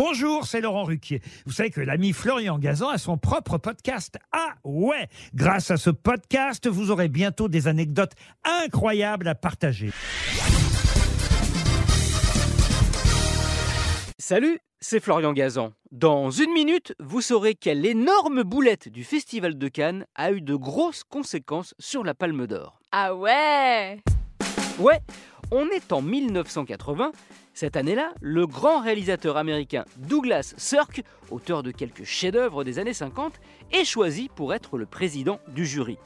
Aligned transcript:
Bonjour, 0.00 0.46
c'est 0.46 0.60
Laurent 0.60 0.84
Ruquier. 0.84 1.20
Vous 1.44 1.50
savez 1.50 1.70
que 1.70 1.80
l'ami 1.80 2.12
Florian 2.12 2.56
Gazan 2.56 2.88
a 2.90 2.98
son 2.98 3.18
propre 3.18 3.58
podcast. 3.58 4.16
Ah 4.30 4.54
ouais 4.62 5.08
Grâce 5.34 5.72
à 5.72 5.76
ce 5.76 5.90
podcast, 5.90 6.68
vous 6.68 6.92
aurez 6.92 7.08
bientôt 7.08 7.48
des 7.48 7.66
anecdotes 7.66 8.12
incroyables 8.44 9.26
à 9.26 9.34
partager. 9.34 9.90
Salut, 14.20 14.60
c'est 14.78 15.00
Florian 15.00 15.32
Gazan. 15.32 15.72
Dans 15.90 16.30
une 16.30 16.52
minute, 16.52 16.94
vous 17.00 17.20
saurez 17.20 17.56
quelle 17.56 17.84
énorme 17.84 18.44
boulette 18.44 18.88
du 18.88 19.02
Festival 19.02 19.58
de 19.58 19.66
Cannes 19.66 20.06
a 20.14 20.30
eu 20.30 20.40
de 20.40 20.54
grosses 20.54 21.02
conséquences 21.02 21.74
sur 21.80 22.04
la 22.04 22.14
Palme 22.14 22.46
d'Or. 22.46 22.78
Ah 22.92 23.16
ouais? 23.16 24.00
Ouais, 24.78 25.00
on 25.50 25.66
est 25.68 25.92
en 25.92 26.02
1980. 26.02 27.12
Cette 27.54 27.76
année-là, 27.76 28.12
le 28.20 28.46
grand 28.46 28.80
réalisateur 28.80 29.36
américain 29.36 29.84
Douglas 29.96 30.54
Sirk, 30.56 31.02
auteur 31.30 31.62
de 31.62 31.70
quelques 31.70 32.04
chefs-d'œuvre 32.04 32.64
des 32.64 32.78
années 32.78 32.94
50, 32.94 33.34
est 33.72 33.84
choisi 33.84 34.28
pour 34.34 34.54
être 34.54 34.78
le 34.78 34.86
président 34.86 35.40
du 35.48 35.66
jury. 35.66 35.98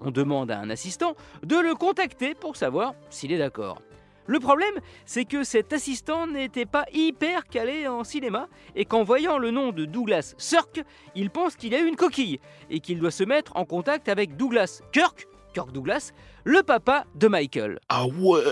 On 0.00 0.10
demande 0.10 0.50
à 0.50 0.58
un 0.58 0.70
assistant 0.70 1.14
de 1.42 1.56
le 1.56 1.74
contacter 1.74 2.34
pour 2.34 2.56
savoir 2.56 2.94
s'il 3.10 3.32
est 3.32 3.38
d'accord. 3.38 3.80
Le 4.26 4.40
problème, 4.40 4.74
c'est 5.04 5.24
que 5.24 5.44
cet 5.44 5.72
assistant 5.72 6.26
n'était 6.26 6.66
pas 6.66 6.84
hyper 6.92 7.46
calé 7.46 7.86
en 7.86 8.02
cinéma 8.02 8.48
et 8.74 8.84
qu'en 8.84 9.04
voyant 9.04 9.38
le 9.38 9.52
nom 9.52 9.70
de 9.70 9.84
Douglas 9.84 10.34
Sirk, 10.36 10.82
il 11.14 11.30
pense 11.30 11.54
qu'il 11.54 11.74
a 11.74 11.78
une 11.78 11.94
coquille 11.94 12.40
et 12.68 12.80
qu'il 12.80 12.98
doit 12.98 13.12
se 13.12 13.22
mettre 13.22 13.56
en 13.56 13.64
contact 13.64 14.08
avec 14.08 14.36
Douglas 14.36 14.82
Kirk, 14.92 15.28
Kirk 15.54 15.70
Douglas, 15.70 16.10
le 16.44 16.62
papa 16.62 17.04
de 17.14 17.28
Michael. 17.28 17.78
Ah 17.88 18.06
ouais 18.06 18.42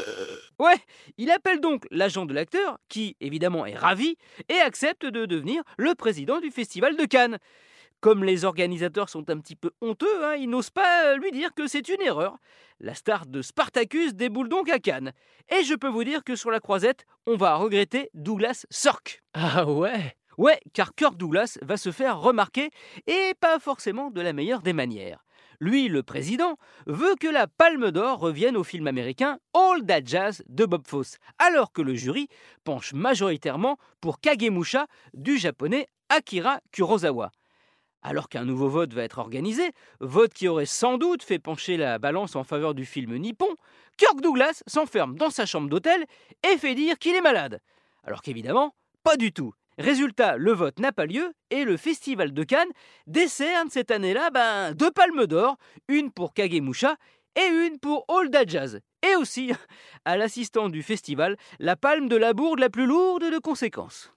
Ouais, 0.64 0.78
il 1.18 1.30
appelle 1.30 1.60
donc 1.60 1.86
l'agent 1.90 2.24
de 2.24 2.32
l'acteur, 2.32 2.78
qui 2.88 3.18
évidemment 3.20 3.66
est 3.66 3.76
ravi, 3.76 4.16
et 4.48 4.54
accepte 4.54 5.04
de 5.04 5.26
devenir 5.26 5.62
le 5.76 5.94
président 5.94 6.40
du 6.40 6.50
Festival 6.50 6.96
de 6.96 7.04
Cannes. 7.04 7.36
Comme 8.00 8.24
les 8.24 8.46
organisateurs 8.46 9.10
sont 9.10 9.28
un 9.28 9.38
petit 9.40 9.56
peu 9.56 9.72
honteux, 9.82 10.24
hein, 10.24 10.36
ils 10.36 10.48
n'osent 10.48 10.70
pas 10.70 11.16
lui 11.16 11.32
dire 11.32 11.52
que 11.52 11.66
c'est 11.66 11.90
une 11.90 12.00
erreur. 12.00 12.38
La 12.80 12.94
star 12.94 13.26
de 13.26 13.42
Spartacus 13.42 14.14
déboule 14.14 14.48
donc 14.48 14.70
à 14.70 14.78
Cannes. 14.78 15.12
Et 15.54 15.64
je 15.64 15.74
peux 15.74 15.88
vous 15.88 16.02
dire 16.02 16.24
que 16.24 16.34
sur 16.34 16.50
la 16.50 16.60
croisette, 16.60 17.04
on 17.26 17.36
va 17.36 17.56
regretter 17.56 18.08
Douglas 18.14 18.64
Sirk. 18.70 19.22
Ah 19.34 19.70
ouais? 19.70 20.16
Ouais, 20.38 20.60
car 20.72 20.94
Kirk 20.94 21.18
Douglas 21.18 21.58
va 21.60 21.76
se 21.76 21.92
faire 21.92 22.20
remarquer, 22.20 22.70
et 23.06 23.34
pas 23.38 23.58
forcément 23.58 24.10
de 24.10 24.22
la 24.22 24.32
meilleure 24.32 24.62
des 24.62 24.72
manières. 24.72 25.26
Lui, 25.64 25.88
le 25.88 26.02
président, 26.02 26.58
veut 26.86 27.14
que 27.18 27.26
la 27.26 27.46
Palme 27.46 27.90
d'Or 27.90 28.18
revienne 28.18 28.54
au 28.54 28.64
film 28.64 28.86
américain 28.86 29.38
All 29.54 29.82
That 29.86 30.04
Jazz 30.04 30.44
de 30.46 30.66
Bob 30.66 30.86
Fosse, 30.86 31.16
alors 31.38 31.72
que 31.72 31.80
le 31.80 31.94
jury 31.94 32.28
penche 32.64 32.92
majoritairement 32.92 33.78
pour 34.02 34.20
Kagemusha 34.20 34.86
du 35.14 35.38
japonais 35.38 35.88
Akira 36.10 36.60
Kurosawa. 36.70 37.32
Alors 38.02 38.28
qu'un 38.28 38.44
nouveau 38.44 38.68
vote 38.68 38.92
va 38.92 39.04
être 39.04 39.18
organisé, 39.18 39.70
vote 40.00 40.34
qui 40.34 40.48
aurait 40.48 40.66
sans 40.66 40.98
doute 40.98 41.22
fait 41.22 41.38
pencher 41.38 41.78
la 41.78 41.98
balance 41.98 42.36
en 42.36 42.44
faveur 42.44 42.74
du 42.74 42.84
film 42.84 43.16
nippon, 43.16 43.48
Kirk 43.96 44.20
Douglas 44.20 44.62
s'enferme 44.66 45.16
dans 45.16 45.30
sa 45.30 45.46
chambre 45.46 45.70
d'hôtel 45.70 46.04
et 46.46 46.58
fait 46.58 46.74
dire 46.74 46.98
qu'il 46.98 47.14
est 47.14 47.22
malade. 47.22 47.62
Alors 48.02 48.20
qu'évidemment, 48.20 48.74
pas 49.02 49.16
du 49.16 49.32
tout. 49.32 49.54
Résultat, 49.78 50.36
le 50.36 50.52
vote 50.52 50.78
n'a 50.78 50.92
pas 50.92 51.06
lieu 51.06 51.32
et 51.50 51.64
le 51.64 51.76
Festival 51.76 52.32
de 52.32 52.44
Cannes 52.44 52.68
décerne 53.06 53.70
cette 53.70 53.90
année-là 53.90 54.30
ben, 54.30 54.72
deux 54.72 54.90
palmes 54.90 55.26
d'or, 55.26 55.56
une 55.88 56.12
pour 56.12 56.32
Kagemusha 56.32 56.96
et 57.36 57.46
une 57.46 57.80
pour 57.80 58.06
That 58.30 58.46
Jazz. 58.46 58.80
Et 59.02 59.16
aussi, 59.16 59.52
à 60.04 60.16
l'assistant 60.16 60.68
du 60.68 60.82
festival, 60.82 61.36
la 61.58 61.74
palme 61.74 62.08
de 62.08 62.16
la 62.16 62.34
bourde 62.34 62.60
la 62.60 62.70
plus 62.70 62.86
lourde 62.86 63.24
de 63.24 63.38
conséquences. 63.38 64.12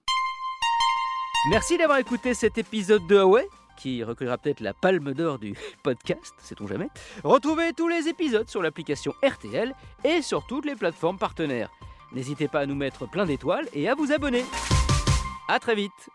Merci 1.50 1.78
d'avoir 1.78 1.98
écouté 1.98 2.34
cet 2.34 2.58
épisode 2.58 3.06
de 3.08 3.16
Huawei, 3.16 3.48
qui 3.78 4.04
recueillera 4.04 4.38
peut-être 4.38 4.60
la 4.60 4.74
palme 4.74 5.14
d'or 5.14 5.40
du 5.40 5.56
podcast, 5.84 6.36
sait-on 6.40 6.68
jamais. 6.68 6.90
Retrouvez 7.24 7.74
tous 7.74 7.88
les 7.88 8.08
épisodes 8.08 8.50
sur 8.50 8.62
l'application 8.62 9.14
RTL 9.24 9.74
et 10.04 10.22
sur 10.22 10.46
toutes 10.46 10.66
les 10.66 10.76
plateformes 10.76 11.18
partenaires. 11.18 11.72
N'hésitez 12.12 12.48
pas 12.48 12.62
à 12.62 12.66
nous 12.68 12.76
mettre 12.76 13.10
plein 13.10 13.26
d'étoiles 13.26 13.68
et 13.74 13.90
à 13.90 13.96
vous 13.96 14.12
abonner. 14.12 14.44
A 15.48 15.60
très 15.60 15.76
vite 15.76 16.10